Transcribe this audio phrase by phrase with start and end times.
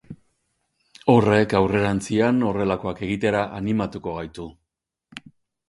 [1.13, 4.51] Horrek aurrerantzean horrelakoak egitera animatuko gaitu.